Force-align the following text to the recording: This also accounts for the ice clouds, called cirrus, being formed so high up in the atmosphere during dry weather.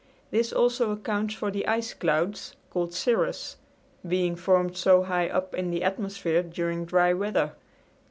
This 0.31 0.51
also 0.51 0.89
accounts 0.91 1.35
for 1.35 1.51
the 1.51 1.67
ice 1.67 1.93
clouds, 1.93 2.55
called 2.71 2.91
cirrus, 2.91 3.57
being 4.07 4.35
formed 4.35 4.75
so 4.75 5.03
high 5.03 5.29
up 5.29 5.53
in 5.53 5.69
the 5.69 5.83
atmosphere 5.83 6.41
during 6.41 6.85
dry 6.85 7.13
weather. 7.13 7.53